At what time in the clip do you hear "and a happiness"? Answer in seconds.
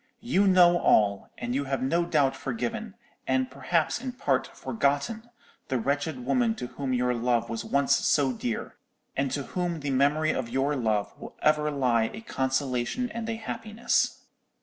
13.11-14.23